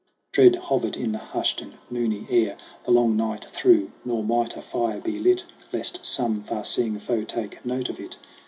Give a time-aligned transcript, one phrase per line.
[0.31, 4.61] Dread hovered in the hushed and moony air The long night through; nor might a
[4.63, 8.17] fire be lit, Lest some far seeing foe take note of it.